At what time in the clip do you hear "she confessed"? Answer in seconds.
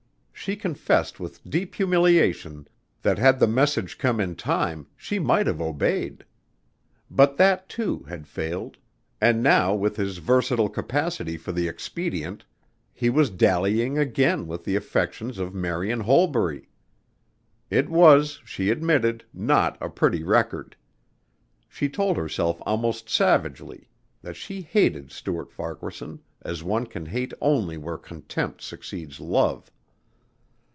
0.33-1.19